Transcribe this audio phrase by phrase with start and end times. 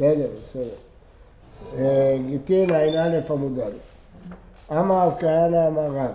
[0.00, 0.74] בסדר, בסדר.
[1.78, 3.70] אה, גיטין ע"א עמוד א'.
[4.78, 6.14] אמר רב כהנא אמר רב,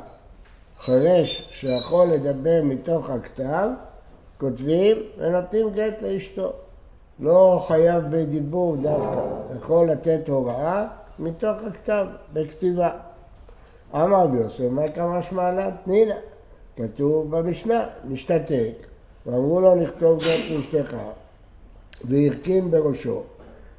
[0.80, 3.70] חירש שיכול לדבר מתוך הכתב,
[4.38, 6.54] כותבים ונותנים גט לאשתו.
[7.20, 9.22] לא חייב בדיבור דווקא,
[9.58, 10.88] יכול לתת הוראה
[11.20, 12.90] מתוך הכתב, בכתיבה.
[13.96, 15.70] אמר רבי יוסף, מה כמה שמענה?
[15.84, 16.16] תנינה.
[16.78, 18.74] כתוב במשנה, נשתתק,
[19.26, 20.96] ואמרו לו נכתוב גט לאשתך,
[22.04, 23.24] והרכין בראשו.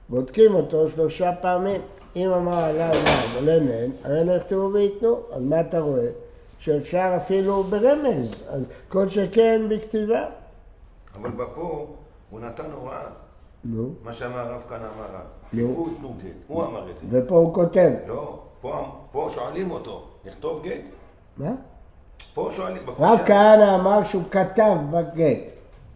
[0.08, 1.80] בודקים אותו שלושה פעמים.
[2.16, 2.90] אם אמר עליו
[3.48, 5.16] אין, הרי לא יכתבו וייתנו.
[5.32, 6.06] אז מה אתה רואה?
[6.58, 10.24] שאפשר אפילו ברמז, אז כל שכן בכתיבה.
[11.16, 11.86] אבל בפה
[12.30, 13.00] הוא נתן הוראה,
[13.64, 13.88] נו.
[14.04, 15.60] מה שאמר הרב כאן אמר רב.
[15.76, 17.22] הוא תנו גט, הוא אמר את זה.
[17.24, 17.90] ופה הוא כותב.
[18.06, 20.80] לא, פה- פה שואלים אותו, לכתוב גט?
[21.36, 21.50] מה?
[22.34, 25.50] פה שואלים, רב כהנא אמר שהוא כתב בגט.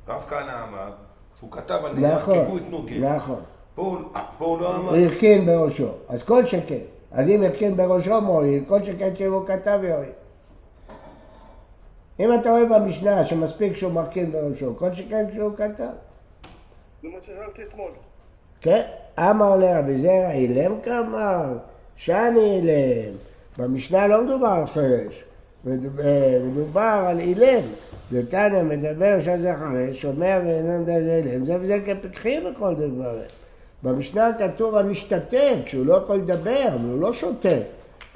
[0.08, 0.90] רב כהנא אמר
[1.38, 3.02] שהוא כתב על נכון, קיבו יתנו גט.
[3.16, 3.40] נכון.
[3.74, 4.22] פה הוא- אה,
[4.60, 4.94] לא אמר.
[4.94, 5.88] הרכין בראשו.
[6.08, 6.78] אז כל שכן.
[7.12, 10.12] אז אם הרכין בראשו מועיל, כל שכן שאם הוא כתב יועיל.
[12.20, 15.84] אם אתה רואה במשנה שמספיק שהוא מרכין בראשו, כל שכן כשהוא כתב.
[17.02, 17.90] זה מה ששאלתי אתמול.
[18.60, 18.82] כן,
[19.18, 21.44] אמר לרבי זרע אילם כאמר,
[21.96, 23.12] שאני אילם.
[23.58, 25.24] במשנה לא מדובר על חירש,
[25.64, 26.02] מדובר,
[26.44, 27.62] מדובר על אילם.
[28.12, 33.18] דתניא מדבר שזה חירש, שומע ואיננו יודע זה אילם, זה וזה כפקחים בכל דבר.
[33.82, 37.58] במשנה כתוב המשתתק, שהוא לא יכול לדבר, אבל הוא לא שותה.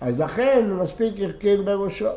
[0.01, 2.09] אז לכן מספיק הרכין בראשו.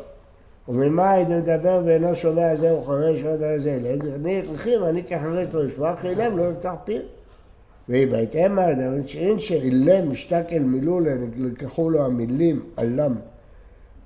[0.68, 5.04] וממה הייתי מדבר ואינו שומע זהו חירש לא יודע זה אילם, זה אני הרכין ואני
[5.04, 7.00] כחירש לא ישמע, אילם לא יפתח פיו.
[7.88, 13.14] ובהתאם מהדבר שאין שאילם משתק אל מילולן, לקחו לו המילים עלם.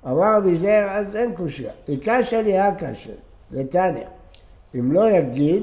[0.06, 1.72] אמר רבי זר, אז אין קושייה.
[1.88, 3.12] הקשה לי הקשה,
[3.50, 4.04] זה תניא.
[4.74, 5.62] אם לא יגיד,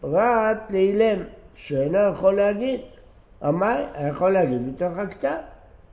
[0.00, 1.18] פרט לאילם,
[1.54, 2.80] שאינו יכול להגיד.
[3.44, 5.36] אמר, יכול להגיד מתוך הכתב.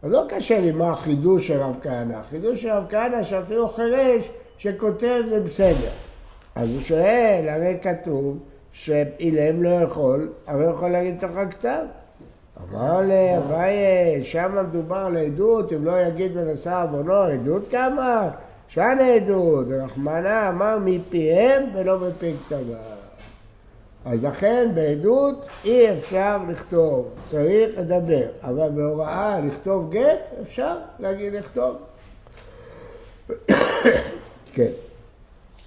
[0.03, 2.13] אז לא קשה לי מה החידוש של רב כהנא.
[2.13, 5.89] החידוש של רב כהנא שאפילו חירש שכותב זה בסדר.
[6.55, 8.37] אז הוא שואל, הרי כתוב
[8.71, 11.85] שאילם לא יכול, הוא יכול להגיד תוך הכתב.
[12.63, 18.29] אמר לאביי, שם מדובר על עדות, אם לא יגיד ונשא עוונו, עדות כמה?
[18.67, 22.94] שאין עדות, רחמנא אמר מפיהם ולא מפי כתבה.
[24.05, 31.75] אז לכן בעדות אי אפשר לכתוב, צריך לדבר, אבל בהוראה לכתוב גט אפשר להגיד לכתוב.
[34.53, 34.71] כן.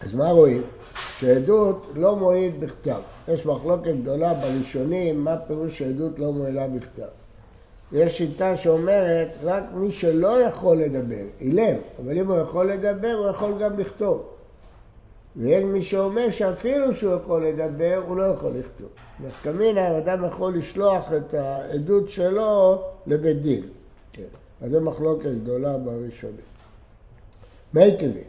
[0.00, 0.62] אז מה רואים?
[1.18, 3.00] שעדות לא מועיל בכתב.
[3.28, 7.08] יש מחלוקת גדולה בראשונים, מה פירוש שעדות לא מועילה בכתב.
[7.92, 13.28] יש שיטה שאומרת, רק מי שלא יכול לדבר, אילם, אבל אם הוא יכול לדבר, הוא
[13.28, 14.37] יכול גם לכתוב.
[15.38, 18.88] ויש מי שאומר שאפילו שהוא יכול לדבר, הוא לא יכול לכתוב.
[19.26, 23.62] נפקא מינה, אדם יכול לשלוח את העדות שלו לבית דין.
[24.12, 24.22] כן.
[24.62, 26.48] אז זו מחלוקת גדולה בראשונים.
[27.74, 28.22] מי טבעי,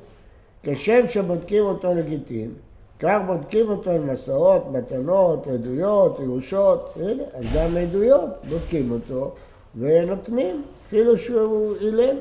[0.64, 2.52] כשם שבודקים אותו לגיטין,
[3.00, 9.34] כך בודקים אותו עם מסעות, מתנות, עדויות, ירושות, הנה, אז גם עדויות בודקים אותו
[9.80, 12.16] ונותנים, אפילו שהוא אילם.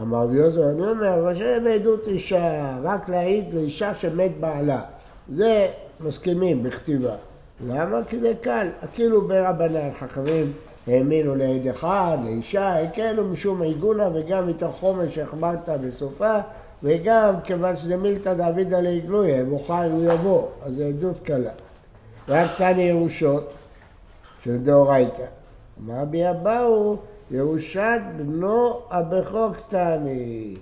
[0.00, 4.80] אמר רבי יוזר, אני אומר, אבל זה בעדות אישה, רק להעיד לאישה שמת בעלה.
[5.36, 5.68] זה
[6.00, 7.14] מסכימים בכתיבה.
[7.66, 8.00] למה?
[8.08, 8.68] כי זה קל.
[8.94, 10.52] כאילו ברבנן חכמים
[10.86, 16.38] האמינו לעד אחד, לאישה, הקלו משום עיגונה וגם מתוך חומר שהחמרת בסופה,
[16.82, 21.50] וגם כיוון שזה מילתא דאבידא לעגלויה, מוכר הוא יבוא, אז זו עדות קלה.
[22.28, 23.52] רק תני ירושות,
[24.44, 25.24] שזה דאורייתא.
[25.78, 26.96] מה בי הבאו?
[27.32, 30.56] ירושת בנו הבכור קטני.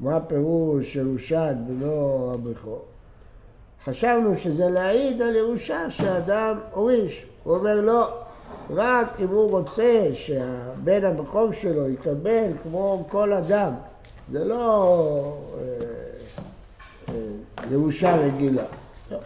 [0.00, 2.84] מה פירוש ירושת בנו הבכור?
[3.84, 7.26] חשבנו שזה להעיד על ירושה שאדם הוריש.
[7.44, 8.08] הוא אומר לא,
[8.70, 13.72] רק אם הוא רוצה שהבן הבכור שלו יקבל כמו כל אדם.
[14.32, 15.62] זה לא אה,
[17.08, 17.14] אה,
[17.70, 18.64] ירושה רגילה.
[19.10, 19.18] לא.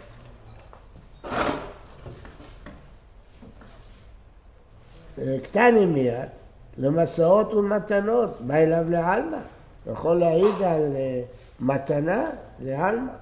[5.19, 6.29] אה, קטני מיד,
[6.79, 9.37] למסעות ומתנות, בא אליו לעלמא.
[9.85, 11.23] הוא יכול להעיד על אה,
[11.61, 12.31] מתנה
[12.63, 13.13] לעלמא.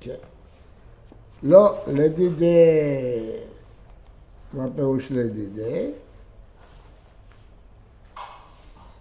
[0.00, 0.14] כן.
[1.42, 2.46] לא, לדידי,
[4.52, 5.90] מה פירוש לדידי?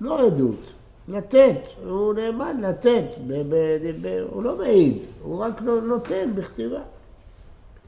[0.02, 0.60] לא עדות,
[1.08, 3.06] לתת, הוא נאמן לתת,
[4.32, 6.80] הוא לא מעיד, הוא רק נו- נותן בכתיבה.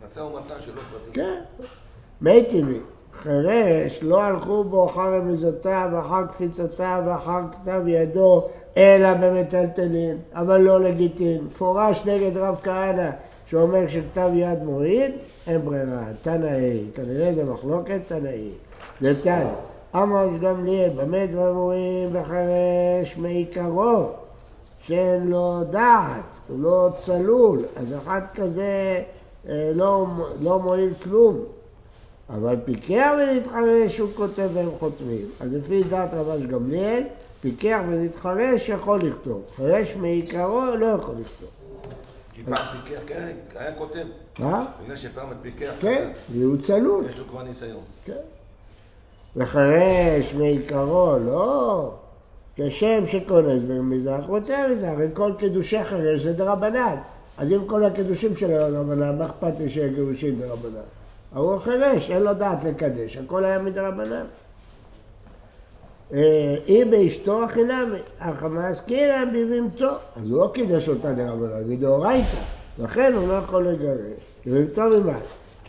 [0.05, 1.11] משא ומתן שלא פרטי.
[1.13, 1.41] כן,
[2.21, 2.79] מי טבעי.
[3.23, 8.43] חירש, לא הלכו בו אחר רמיזותיו, אחר קפיצותיו, אחר כתב ידו,
[8.77, 11.43] אלא במטלטלין, אבל לא לגיטין.
[11.43, 13.09] מפורש נגד רב כהנא,
[13.45, 15.11] שאומר שכתב יד מועיל,
[15.47, 18.49] אין ברירה, תנאי, כנראה זה מחלוקת תנאי.
[19.01, 19.49] זה תנא.
[19.95, 24.09] אמר גמליאל, במה דברים רואים בחרש מעיקרו,
[24.79, 29.01] שאין לו דעת, הוא לא צלול, אז אחד כזה
[29.49, 30.05] אה, לא,
[30.41, 31.56] לא מועיל כלום.
[32.29, 35.25] אבל פיקח ונתחרש הוא כותב והם חותמים.
[35.39, 37.03] אז לפי דעת רבש גמליאל,
[37.41, 39.43] פיקח ונתחרש יכול לכתוב.
[39.55, 41.49] חרש מעיקרו לא יכול לכתוב.
[42.33, 44.05] כי פעם פיקח, כן, היה כותב.
[44.39, 44.65] מה?
[44.83, 47.05] בגלל שפעם את פיקח, כן, והוא צלול.
[47.09, 47.83] יש לו כבר ניסיון.
[48.05, 48.13] כן.
[49.35, 51.93] וחרש מעיקרו, לא.
[52.55, 56.95] כשם שכונס במזרח, רוצה מזה, הרי כל קידושי חרש זה דרבנן.
[57.37, 60.81] אז אם כל הקידושים שלו היו דרבנן, מה אכפת לי שיהיה גירושין דרבנן?
[61.37, 64.25] ההוא חירש, אין לו דעת לקדש, הכל היה מדרבנן.
[66.13, 72.37] אה, אם באשתו החינמי, החמאס קינם בבהמתו, אז הוא לא קידש אותה דרבנן, מדאורייתא,
[72.79, 74.19] לכן הוא לא יכול לגרש.
[74.45, 75.17] בבהמתו ממה?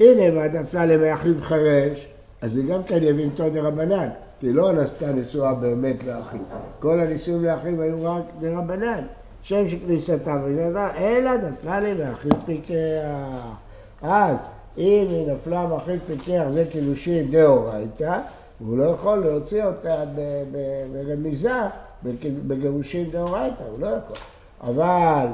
[0.01, 2.09] הנה מה דפנה למאחיו חרש,
[2.41, 4.09] אז היא גם כן יבהמתו דרבנן,
[4.41, 6.41] כי לא נעשתה נשואה באמת לאחיו.
[6.81, 9.03] כל הנישואים לאחיו היו רק דרבנן.
[9.43, 12.75] שם שכניסתה ונדע, אלא נפלה לי מאחיו פיקח.
[14.03, 14.37] אז
[14.79, 18.21] אם היא נפלה מאחיו פיקח זה קידושין דאורייתא,
[18.61, 20.05] והוא לא יכול להוציא אותה
[20.93, 21.53] ברמיזה
[22.23, 24.17] בגירושין דאורייתא, הוא לא יכול.
[24.61, 25.27] אבל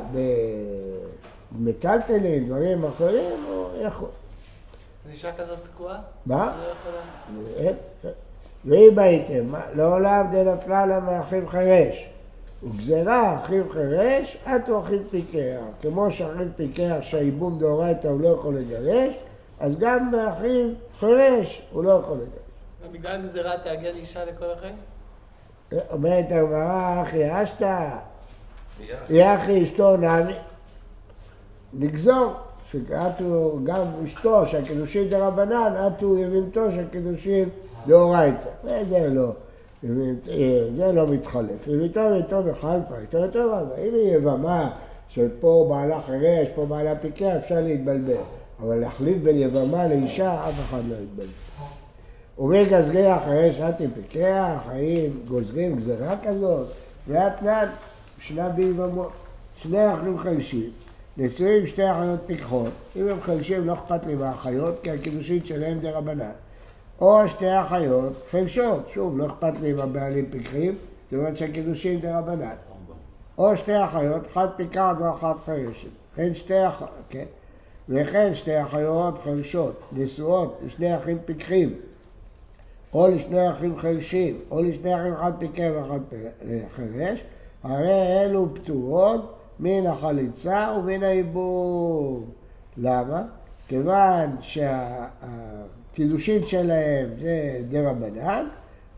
[1.52, 4.08] במטלטלין, דברים אחרים, הוא יכול.
[5.10, 5.98] אישה כזאת תקועה?
[6.26, 6.56] מה?
[7.34, 7.40] לא.
[7.56, 7.74] אין,
[8.04, 8.12] אין.
[8.64, 12.08] ואם הייתם, לעולם דנפלה לה מאחיו חרש.
[12.62, 15.60] וגזרה אחיו חרש, עטו אחיו פיקח.
[15.82, 19.14] כמו שאחיו פיקח שהייבום דאורייתא הוא לא יכול לגרש,
[19.60, 20.68] אז גם באחיו
[21.00, 22.92] חרש הוא לא יכול לגרש.
[22.92, 24.76] בגלל גזירה תעגל אישה לכל החיים?
[25.90, 27.90] אומרת הגמרא, אחי אשתא.
[29.10, 30.34] יחי אשתו נמי.
[31.72, 32.32] נגזור,
[32.72, 37.48] שעטו גם אשתו שהקידושין דרבנן, עטו יבימתו שהקידושין
[37.86, 38.48] דאורייתא.
[38.64, 39.32] זה לא,
[40.76, 41.68] זה לא מתחלף.
[41.68, 44.70] יבימתו יבימתו בחלפה, איתו יותר אבל אם היא יבמה
[45.08, 48.14] שפה בעלה חירש, פה בעלה פיקח, אפשר להתבלבל.
[48.60, 51.32] אבל להחליף בין יבמה לאישה, אף אחד לא יתבלבל.
[52.38, 56.66] ומי גזרי אחרי שתי פיקח, האם גוזרים גזרה כזאת?
[57.08, 57.66] והתנן,
[58.18, 59.12] שנה ביבמות.
[59.56, 60.70] שני אחים חלשים,
[61.16, 65.98] נשואים שתי אחיות פיקחות, אם הם חלשים לא אכפת לי מהאחיות, כי הקידושין שלהם דה
[65.98, 66.30] רבנן.
[67.00, 70.74] או שתי אחיות חלשות, שוב, לא אכפת לי אם הבעלים פיקחים,
[71.12, 72.54] אומרת שהקידושין דה רבנן.
[73.38, 75.88] או שתי אחיות, אחת פיקחת ואחת חרשת.
[76.12, 77.24] וכן שתי אחיות, כן?
[77.88, 81.74] וכן שתי אחיות חלשות, נשואות לשני אחים פיקחים,
[82.94, 85.98] או לשני אחים חרשים, או לשני אחים אחד פיקח ואחד
[86.76, 87.24] חרש,
[87.62, 92.24] הרי אלו פטורות מן החליצה ומן הייבום.
[92.76, 93.22] למה?
[93.68, 98.46] כיוון שהקידושין שלהם זה דרבנן,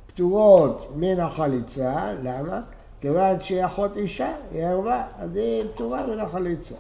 [0.06, 2.61] פטורות מן החליצה, למה?
[3.00, 6.75] כיוון שהיא אחות אישה, היא ערווה, אז היא פטורה מן החליצה.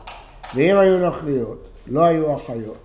[0.54, 2.78] ואם היו נוכליות, לא היו אחיות,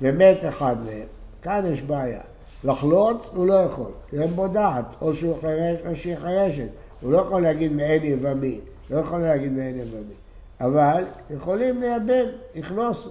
[0.00, 1.06] ומת אחד מהם,
[1.42, 2.20] כאן יש בעיה.
[2.64, 6.68] לחלוץ הוא לא יכול, כי אין בו דעת, או שהוא חירש או שהיא חירשת.
[7.00, 8.60] הוא לא יכול להגיד מעין יבמי,
[8.90, 10.14] לא יכול להגיד מעין יבמי.
[10.60, 13.10] אבל יכולים לייבם, יכנוסו.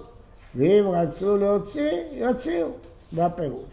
[0.54, 2.68] ואם רצו להוציא, יוציאו.
[3.12, 3.64] מה הפירוש?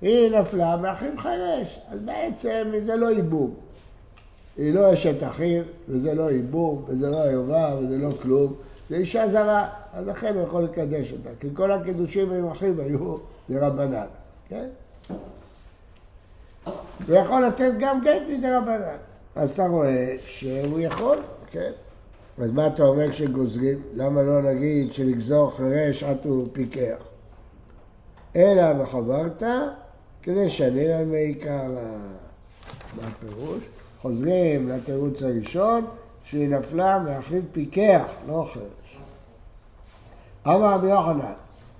[0.00, 3.54] היא נפלה מאחיו חירש, אז בעצם זה לא ייבום.
[4.56, 8.54] היא לא אשת אחיו, וזה לא ייבום, וזה לא ערווה, וזה לא כלום.
[8.90, 11.30] זה אישה זרה, אז לכן הוא יכול לקדש אותה.
[11.40, 13.16] כי כל הקידושים עם אחיו היו
[13.48, 14.06] לרבנן,
[14.48, 14.66] כן?
[17.08, 18.96] הוא יכול לתת גם גט מדי רבנן.
[19.36, 21.18] אז אתה רואה שהוא יכול,
[21.50, 21.70] כן?
[22.38, 23.82] אז מה אתה אומר כשגוזרים?
[23.94, 26.96] למה לא נגיד שלגזור חירש עד הוא פיקח?
[28.36, 29.42] אלא וחברת
[30.22, 31.68] כדי שנין על מעיקר.
[32.96, 33.08] מה?
[34.02, 35.84] חוזרים לתירוץ הראשון
[36.26, 38.98] שהיא נפלה מאחיו פיקח, לא חירש.
[40.46, 41.32] אמר רבי יוחנן,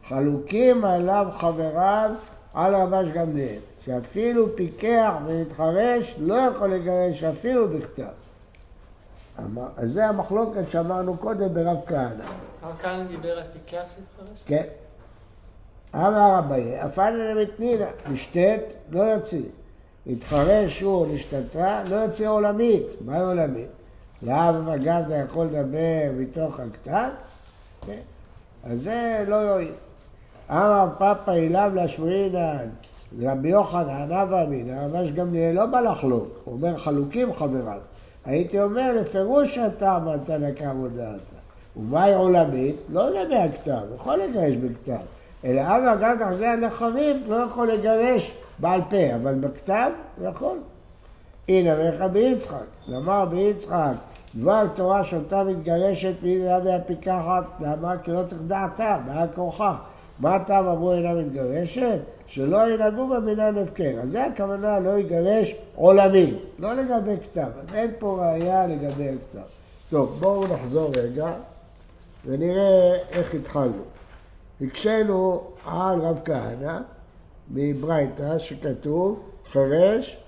[0.09, 2.11] חלוקים עליו חבריו
[2.55, 8.03] על רבש גמליאל, שאפילו פיקח ונתחרש לא יכול לגרש אפילו בכתב.
[9.77, 12.25] אז זה המחלוקת שאמרנו קודם ברב כהנא.
[12.63, 14.43] הרב כהנא דיבר על פיקח שהתחרש?
[14.47, 14.65] כן.
[15.95, 19.43] אמר אביי, אפנה למתנינה, לשתת לא יוציא.
[20.07, 22.87] להתחרש הוא נשתתרה, לא יוציא עולמית.
[23.01, 23.76] מהי עולמית?
[24.23, 27.09] לאב אגב אתה יכול לדבר מתוך הכתב?
[27.87, 28.01] כן.
[28.65, 29.73] אז זה לא יועיל.
[30.51, 32.69] אמר פאפא אילם להשמעינן,
[33.21, 37.79] רבי יוחנן, אבא אמינא, ממש גמליאל לא בא לחלוק, הוא אומר חלוקים חבריו.
[38.25, 41.21] הייתי אומר, לפירוש אתה אמרת נקם הודעת.
[41.77, 42.77] ומהי עולמית?
[42.93, 45.05] לא לגבי הכתב, יכול לגרש בכתב.
[45.45, 49.91] אלא אבא אגב זה הנחריף לא יכול לגרש בעל פה, אבל בכתב
[50.23, 50.59] יכול.
[51.49, 53.93] הנה מלך ביצחק, אמר ביצחק,
[54.35, 57.99] דבר תורה שאותה מתגרשת מידי והפיקחת, למה?
[57.99, 59.77] כי לא צריך דעתה, בעל כורחה.
[60.19, 61.99] מה הטעם אמרו אינה מתגרשת?
[62.27, 64.01] שלא ינהגו בה מינן הפקר.
[64.03, 67.41] אז זה הכוונה לא יגרש עולמי, לא לגבי כתב.
[67.61, 69.47] אז אין פה ראייה לגבי הכתב.
[69.91, 71.33] טוב, בואו נחזור רגע
[72.27, 73.83] ונראה איך התחלנו.
[74.61, 76.79] הקשינו על רב כהנא
[77.51, 79.23] מברייתא שכתוב
[79.53, 80.26] חירש אה,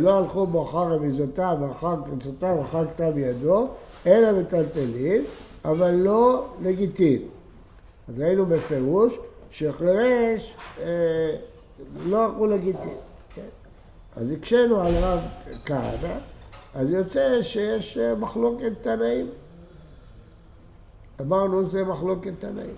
[0.00, 3.68] לא הלכו בו אחר רמיזותיו ואחר קפיצותיו ואחר כתב ידו
[4.06, 5.24] אלא מטלטלים
[5.64, 7.22] אבל לא לגיטין.
[8.08, 9.18] אז ראינו בפירוש
[9.50, 11.36] שחירש אה,
[12.04, 12.96] לא הלכו לגיטין.
[13.34, 13.42] כן?
[14.16, 15.20] אז הקשינו על רב
[15.64, 16.18] כהנא
[16.74, 19.30] אז יוצא שיש אה, מחלוקת תנאים.
[21.20, 22.74] אמרנו זה מחלוקת תנאים.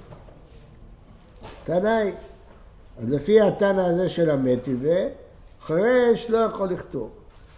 [1.65, 2.13] תנאי.
[2.99, 5.01] אז לפי התנא הזה של המטיבה,
[5.67, 7.11] חרש לא יכול לכתוב.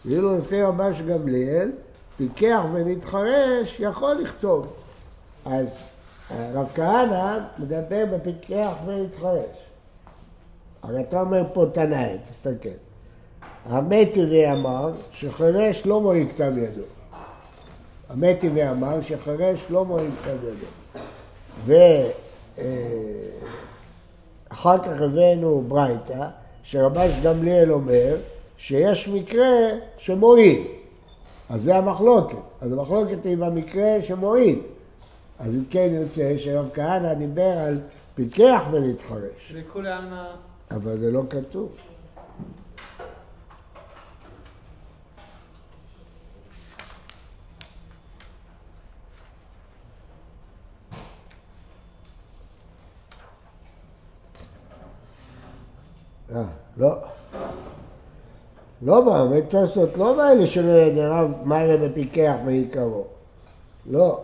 [0.04, 1.72] ואילו לפי רבש גמליאל,
[2.16, 4.72] פיקח ונתחרש יכול לכתוב.
[5.44, 5.84] אז
[6.30, 9.56] הרב כהנא מדבר בפיקח ונתחרש.
[10.82, 12.68] הרי אתה אומר פה תנאי, תסתכל.
[13.64, 16.82] המטיבי אמר שחרש לא מועיל כתב ידו.
[18.08, 20.66] המטיבי אמר שחרש לא מועיל כתב ידו.
[24.50, 26.28] ואחר כך הבאנו ברייתא,
[26.68, 28.16] שרבש גמליאל אומר
[28.56, 29.56] שיש מקרה
[29.98, 30.66] שמועיל.
[31.48, 32.36] אז זה המחלוקת.
[32.60, 34.60] אז המחלוקת היא במקרה שמועיל.
[35.38, 37.80] אז אם כן יוצא שרב כהנא דיבר על
[38.14, 39.52] פיקח ונתחרש.
[39.54, 40.24] לכולי עלמא,
[40.70, 41.76] אבל זה לא כתוב.
[56.34, 56.96] אה, לא.
[58.82, 63.04] לא בא, בתוספות לא בא אלה שלא רב מראה בפיקח בעיקרו.
[63.90, 64.20] לא.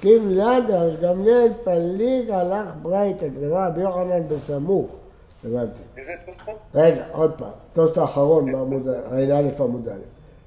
[0.00, 0.64] קים ליד
[1.02, 4.86] גמליאל פליג הלך ברייתא, כתבה רבי יוחנן בסמוך.
[5.44, 5.82] הבנתי.
[5.94, 6.54] תוספות?
[6.74, 9.98] רגע, עוד פעם, תוספות האחרון בעמוד, עין א' עמוד א'.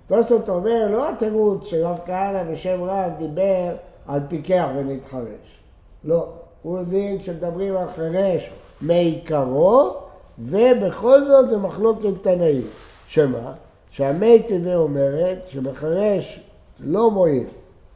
[0.08, 3.76] תוספות אומר, לא התירוץ שרב כהנא בשם רב דיבר
[4.08, 5.60] על פיקח ונתחרש.
[6.04, 6.30] לא,
[6.62, 8.52] הוא הבין שמדברים על חירש
[8.82, 9.94] מעיקרו,
[10.42, 12.68] ובכל זאת זה מחלוקת תנאים.
[13.08, 13.54] שמה?
[13.90, 16.40] שהמי טבעי אומרת שבחירש
[16.80, 17.48] לא מועיל,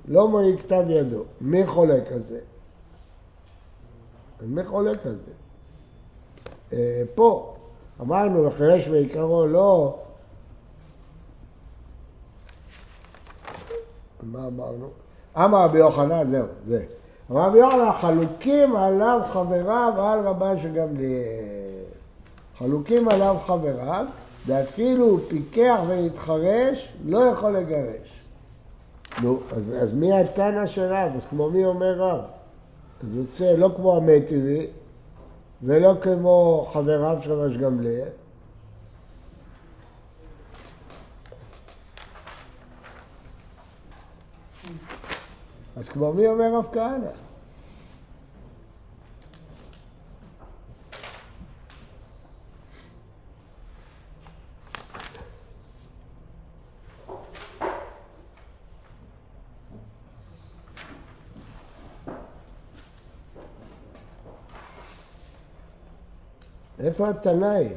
[0.07, 1.23] לא מועיל כתב ידו.
[1.41, 2.39] מי חולק על זה?
[4.41, 5.31] מי חולק על זה?
[6.73, 7.55] אה, פה,
[8.01, 9.99] אמרנו לחירש בעיקרו לא...
[14.23, 14.89] מה אמרנו?
[15.37, 16.85] אמר רבי יוחנן, זהו, זה.
[17.31, 21.84] אמר רבי יוחנן, חלוקים עליו חבריו על רבה של גמליאל.
[22.57, 24.05] חלוקים עליו חבריו,
[24.45, 28.21] ואפילו פיקח והתחרש, לא יכול לגרש.
[29.21, 31.11] נו, אז, אז מי התנא של רב?
[31.17, 32.19] אז כמו מי אומר רב?
[33.01, 34.67] אז יוצא לא כמו המטיבי,
[35.63, 38.07] ולא כמו חבריו של רש גמליאל.
[45.77, 47.24] אז כמו מי אומר רב כהנא?
[66.95, 67.67] איפה התנאי?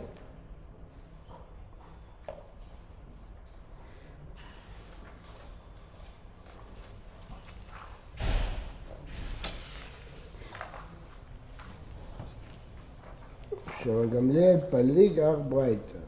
[13.83, 15.99] שרב גמליאל פליג אך ברייתא.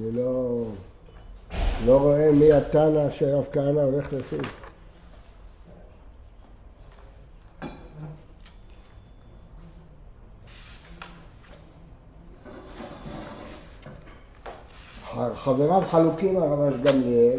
[0.00, 0.64] אני לא,
[1.86, 4.38] לא רואה מי התנא שרב כהנא הולך לפיו.
[15.34, 17.38] חבריו חלוקים על רבש גמליאל,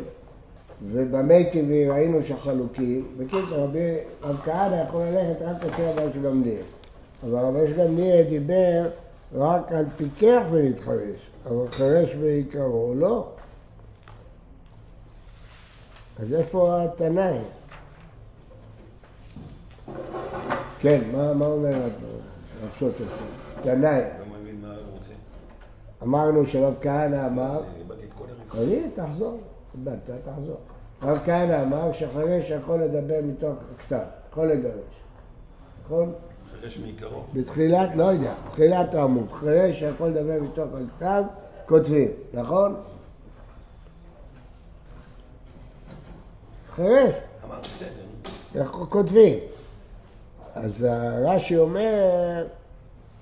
[0.91, 3.07] ובמי טבעי ראינו שחלוקים.
[3.17, 6.61] בקיצור, רבי רב כהנא יכול ללכת רק לפי רבש גמליאל.
[7.23, 8.89] אבל רבש גמליאל דיבר
[9.35, 13.27] רק על פיקח ולהתחרש, אבל חרש בעיקרו לא.
[16.21, 17.37] אז איפה התנאי?
[20.79, 21.69] כן, מה, מה אומר
[22.63, 23.03] רב שוטר?
[23.61, 24.01] תנאי.
[24.01, 24.21] לא.
[26.03, 29.39] אמרנו שרב כהנא אמר, אני איבדתי את תחזור.
[29.75, 30.57] איבדת, תחזור.
[31.01, 34.73] הרב כהנא אמר שחרש יכול לדבר מתוך הכתב, יכול לגרש.
[35.85, 36.05] יכול
[36.51, 37.23] חירש מעיקרו.
[37.33, 41.23] בתחילת, לא יודע, בתחילת העמוד, חירש יכול לדבר מתוך הכתב,
[41.65, 42.75] כותבים, נכון?
[46.81, 48.61] חירש, אמר בסדר.
[48.61, 49.39] איך כותבים.
[50.55, 50.87] אז
[51.25, 52.47] רש"י אומר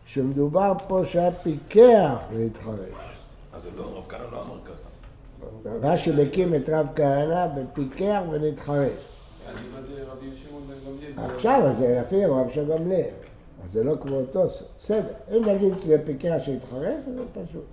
[0.05, 2.77] שמדובר פה שהיה פיקח והתחרש.
[3.53, 4.89] אז לא, רב כהנא לא אמר ככה.
[5.81, 8.91] רש"י מקים את רב כהנא בפיקח ונתחרש.
[11.17, 13.09] עכשיו, אז זה לפי רב של גמליאל.
[13.65, 14.67] אז זה לא כמו אותו סוף.
[14.83, 17.63] בסדר, אם נגיד שזה פיקח שהתחרש, זה פשוט.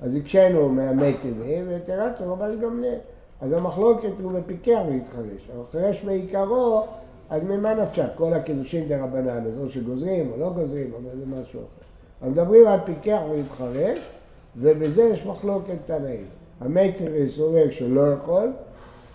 [0.00, 2.98] אז הקשינו מהמי טבעי ותרצנו רבש גמליאל.
[3.40, 5.50] אז המחלוקת הוא בפיקח והתחרש.
[5.54, 6.86] אבל חירש מעיקרו,
[7.30, 8.06] אז ממה נפשך?
[8.14, 12.26] כל הקידושין דה רבנן, אז או שגוזרים או לא גוזרים, אבל זה משהו אחר.
[12.26, 13.98] אז מדברים על פיקח והתחרש,
[14.56, 16.26] ובזה יש מחלוקת תנאים.
[16.98, 18.52] טבעי סובר שלא יכול,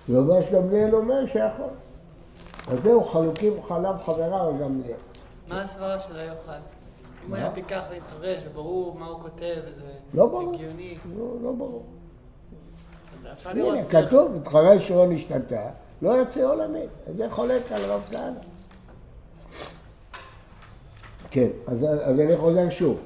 [0.10, 1.74] ורבש גמליאל אומר שיכול.
[2.72, 4.98] אז זהו, חלוקים חלב חברה וגמליאל.
[5.50, 6.52] מה הסברה של היוכל?
[6.52, 9.84] אם הוא היה פיקח והתחרש וברור מה הוא כותב וזה
[10.14, 10.50] לא.
[10.54, 11.84] הגיוני, לא, לא ברור.
[13.34, 13.74] אפשר לראות...
[13.74, 15.70] הנה, כתוב, התחרש שלא נשתתה,
[16.02, 16.90] לא יוצא עולמית.
[17.08, 18.40] אז זה חולק על רב כהנא.
[21.32, 22.98] כן, אז, אז אני חוזר שוב.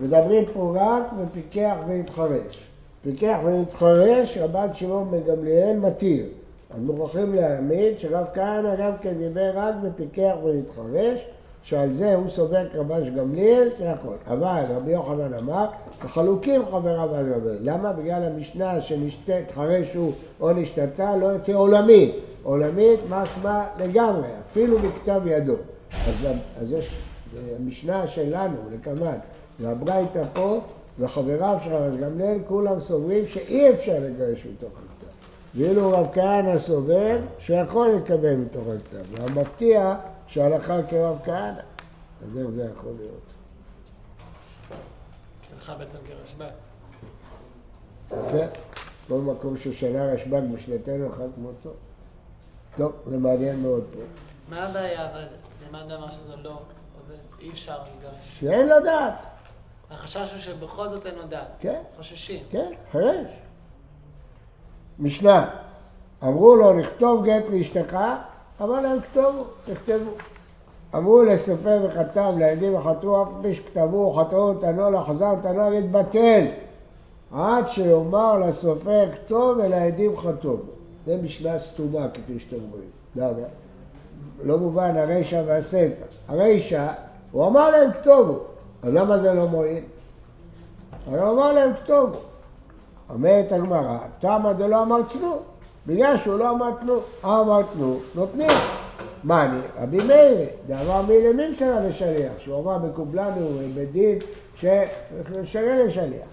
[0.00, 2.66] מדברים פה רק בפיקח והתחרש.
[3.02, 6.26] פיקח והתחרש, רבן שמעון בן גמליאל מתיר.
[6.70, 11.26] אז מוכרחים להעמיד שרב כהנא גם כן דיבר רק בפיקח והתחרש,
[11.66, 14.14] שעל זה הוא סובר כרבש גמליאל כהכל.
[14.26, 15.66] אבל רבי יוחנן אמר,
[16.00, 17.58] החלוקים חבריו על גמליאל.
[17.60, 17.92] למה?
[17.92, 22.14] בגלל המשנה שנשתת, חרש הוא או נשתתה, לא יוצא עולמית.
[22.42, 25.54] עולמית משמע לגמרי, אפילו בכתב ידו.
[25.92, 26.26] אז,
[26.62, 26.96] אז יש
[27.58, 29.18] המשנה שלנו, לקמן,
[29.60, 30.60] והברייתא פה,
[30.98, 35.10] וחבריו של רבש גמליאל, כולם סוברים שאי אפשר לגרש מתוך הכתב.
[35.54, 39.22] ואילו רב כהנא סובר שיכול לקבל מתוך הכתב.
[39.22, 39.94] והמפתיע
[40.26, 41.60] שהלכה כרב כהנא.
[42.22, 43.30] אז איך זה יכול להיות?
[45.48, 46.48] שלך בעצם כרשב"א.
[48.08, 48.48] כן?
[49.08, 51.70] כל מקום ששנה רשב"ג משנתנו אחד כמותו.
[52.76, 53.98] טוב, זה מעניין מאוד פה.
[54.48, 55.24] מה הבעיה אבל?
[55.68, 58.40] למד אמר שזה לא עובד, אי אפשר לגרש.
[58.40, 59.14] שאין לו דעת.
[59.90, 61.48] החשש הוא שבכל זאת אין לו דעת.
[61.60, 62.44] כן, חוששים.
[62.50, 63.26] כן, חירש.
[64.98, 65.50] משנה,
[66.22, 67.96] אמרו לו נכתוב גט לאשתך,
[68.62, 70.10] אמר להם כתובו, תכתבו.
[70.94, 76.44] אמרו לסופר וכתב, לעדים וחתרו, אף פי שכתבו, חתרו תנו לו, חזר תנו, יתבטל.
[77.32, 80.60] עד שיאמר לסופר כתוב ולעדים חתום.
[81.06, 82.88] זה משנה סתומה כפי שאתם רואים.
[83.16, 83.46] למה?
[84.42, 86.04] לא מובן הרישא והסיפא.
[86.28, 86.88] הרישא,
[87.32, 88.38] הוא אמר להם כתובו,
[88.82, 89.84] אז למה זה לא מועיל?
[91.06, 92.18] הוא אמר להם כתובו.
[93.10, 95.36] אומרת הגמרא, תמה דלא אמר תנו,
[95.86, 97.00] בגלל שהוא לא אמר תנו.
[97.24, 98.50] אמר תנו, נותנים.
[99.24, 99.58] מה אני?
[99.82, 104.18] רבי מאיר, דאמר מי למי מסרה לשליח, שהוא אמר מקובלנו בדין
[104.56, 106.26] ששרה לשליח.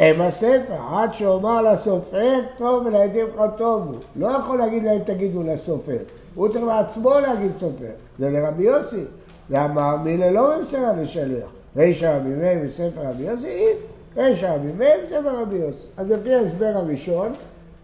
[0.00, 3.96] הם הספר, עד שאומר לסופר, טוב ולעדים לך טוב הוא.
[4.16, 5.98] לא יכול להגיד להם תגידו לסופר,
[6.34, 7.90] הוא צריך בעצמו להגיד סופר.
[8.18, 9.04] זה לרבי יוסי.
[9.50, 11.48] ואמר מילה לא ממסרה לשליח.
[11.76, 13.76] רישא רבי מאיר בספר רבי יוסי, אם
[14.16, 15.86] רישא רבי מאיר בספר רבי יוסי.
[15.96, 17.32] אז לפי ההסבר הראשון,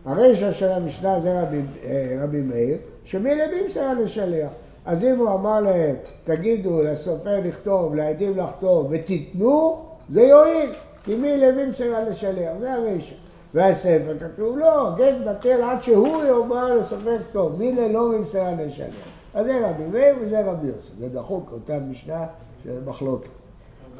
[0.04, 4.50] הרישא של המשנה זה רבי, אה, רבי מאיר, שמילה ממסרה לשליח.
[4.84, 10.70] אז אם הוא אמר להם, תגידו לסופר לכתוב, לעדים לחתוב ותיתנו, זה יועיל.
[11.04, 13.14] כי מי למי מסרה לשליח, זה הרישא.
[13.54, 18.94] והספר כתוב, לא, גט בטל עד שהוא יאמר לסופר כתוב, מילה לא ממסרה לשליח.
[19.34, 20.92] אז זה רבי מאיר וזה רבי יוסי.
[20.98, 22.26] זה דחוק, אותה משנה
[22.64, 23.28] של מחלוקת.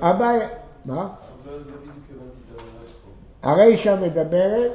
[0.00, 0.48] הבעיה,
[0.84, 1.08] מה?
[3.42, 4.72] הרישא מדברת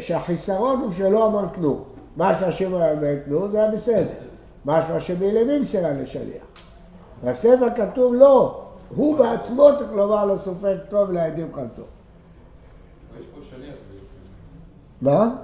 [0.00, 1.84] שהחיסרון הוא שלא אמר כלום.
[2.16, 4.12] משמע היה אומר כלום זה היה בסדר.
[4.64, 6.42] משמע שמלמי מסרה לשליח.
[7.24, 10.24] בספר כתוב לא, הוא בעצמו צריך לומר
[11.08, 11.84] ולעדים לך טוב.
[13.20, 14.14] יש פה שליח בעצם.
[15.00, 15.34] מה?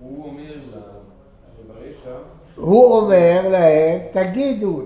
[0.00, 0.54] הוא אומר
[1.68, 2.16] ברישא,
[2.56, 4.82] הוא אומר להם, תגידו,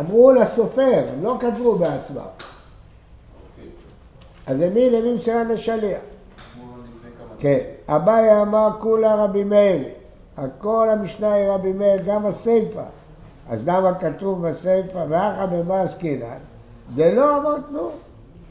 [0.00, 2.16] אמרו לסופר, הם לא כתבו בעצמם.
[2.16, 3.70] אוקיי,
[4.46, 6.00] אז למי למי מסרה לשליח?
[7.44, 9.84] כן, אביי אמר כולה רבי מאיר,
[10.36, 12.82] הכל המשנה היא רבי מאיר, גם הסיפא.
[13.50, 16.38] אז למה כתוב בסיפא, ואחא במה עסקינן?
[16.94, 17.90] דלא אמר כלום.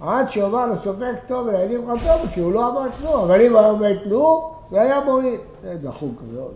[0.02, 4.04] עד שאומר לסופר כתוב ולילדים טוב, כי הוא לא אמר כלום, אבל אם היה אומר
[4.04, 5.40] כלום, זה היה מועיל.
[5.64, 6.54] זה דחוק מאוד.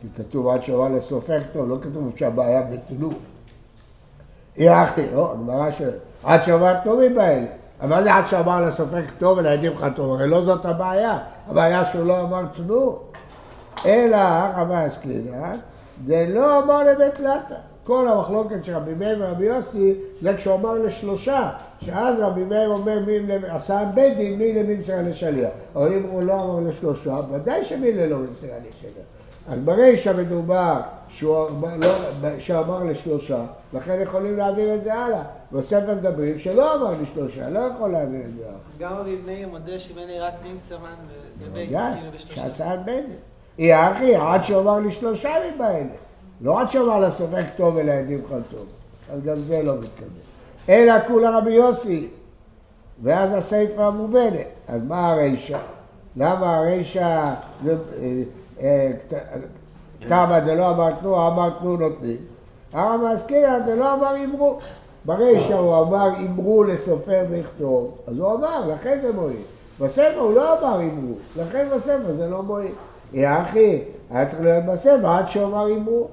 [0.00, 2.62] כי כתוב עד שאומר לסופר כתוב, לא כתוב שהבעיה.
[4.56, 7.46] היא אחי, לא, הגמרא שואלת, עד שאומר כתובים באלה.
[7.80, 10.12] אבל מה זה עד שאמר לספק טוב ולעדים חתום?
[10.12, 11.18] הרי לא זאת הבעיה.
[11.48, 12.98] הבעיה שהוא לא אמר תנו.
[13.86, 14.16] אלא
[14.56, 15.52] רבי עסקינא,
[16.06, 17.54] זה לא אמר לבית לטה.
[17.84, 22.98] כל המחלוקת של רבי מאיר ורבי יוסי זה כשהוא אמר לשלושה, שאז רבי מאיר אומר
[23.06, 25.50] מי עשה בית דין מי לממסרה לשליח.
[25.76, 29.06] אבל אם הוא לא אמר לשלושה, ודאי שמי ללא ממסרה לשליח.
[29.52, 33.38] אז ברישא מדובר שהוא לא- שאמר לשלושה,
[33.72, 35.22] לכן יכולים להעביר את זה הלאה.
[35.52, 38.44] בספר מדברים שלא אמר לשלושה, לא יכול להעביר את זה.
[38.78, 39.72] גם רבי מאיר מודה
[40.06, 40.94] לי רק מימסרן
[41.38, 42.34] ובית, ודאי, כאילו בשלושה.
[42.34, 43.16] שעשה בנט.
[43.58, 45.84] היא אחי, עד שהוא אמר לי שלושה מבעלה.
[46.40, 48.66] לא עד שהוא אמר לספק טוב ולעדים חטוב.
[49.12, 50.06] אז גם זה לא מתקבל.
[50.68, 52.08] אלא כולה רבי יוסי.
[53.02, 54.46] ואז הסיפא המובנת.
[54.68, 55.58] אז מה הרישא?
[56.16, 57.34] למה הרישא.
[57.66, 57.74] אה,
[58.60, 58.90] אה,
[60.00, 62.16] תמה דלא אמר תנו, אמר תנו נותנים.
[62.72, 64.58] הרב מזכירה דלא אמר אמרו.
[65.08, 69.36] ברישא הוא אמר אמרו לסופר ויכתוב, אז הוא אמר, לכן זה מועיל.
[69.80, 72.72] בספר הוא לא אמר אמרו, לכן בספר זה לא מועיל.
[73.12, 73.78] יא אחי,
[74.10, 76.08] היה צריך להיות בספר עד שהוא אמר אמרו.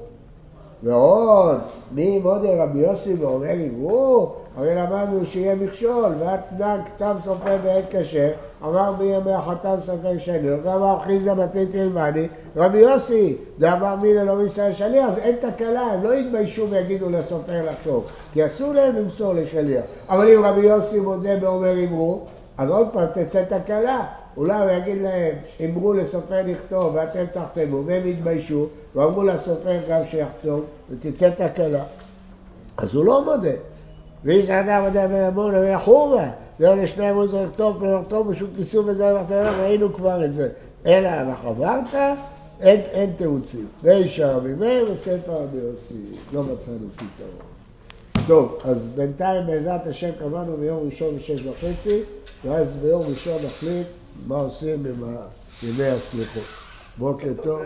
[0.86, 1.58] ועוד,
[1.92, 8.32] מי מודה רבי יוסי ואומר אמרו, הרי למדנו שיהיה מכשול, והתנן כתב סופר בעת קשה,
[8.64, 14.74] אמר בימי החתם סופר שני, ואמר חיזה בתי תלמדי, רבי יוסי, דאמר מי ללא מישראל
[14.74, 19.84] שליח, אז אין תקלה, הם לא יתביישו ויגידו לסופר לחתום, כי אסור להם למסור לשליח.
[20.10, 22.20] אבל אם רבי יוסי מודה ואומר אמרו,
[22.58, 24.06] אז עוד פעם תצא תקלה.
[24.38, 30.62] אולי הוא יגיד להם, אמרו לסופר לכתוב ואתם תחתמו, והם יתביישו, ואמרו לסופר גם שיחתום,
[30.90, 31.84] ותצא תקלה.
[32.78, 33.56] אז הוא לא מודה.
[34.24, 39.16] ואיש אדם מודה ואמור ויחומה, זה לשני אמרו זה לכתוב, פן לכתוב בשוק כיסוף וזה
[39.16, 40.50] ומחתמה, ראינו כבר את זה.
[40.86, 41.94] אלא מחברת,
[42.62, 43.68] אין, אין תירוצים.
[43.84, 45.96] ואישה רבי מאיר וספר רבי יוסי.
[46.34, 48.26] לא מצאנו פתרון.
[48.28, 52.00] טוב, אז בינתיים בעזרת השם קבענו ביום ראשון בשש וחצי,
[52.46, 53.88] ואז ביום ראשון נחליט
[54.28, 55.04] מה עושים עם
[55.64, 56.44] ימי הסליחות.
[56.98, 57.62] בוקר טוב.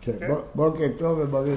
[0.00, 0.18] כן,
[0.54, 1.56] בוקר טוב ובריא.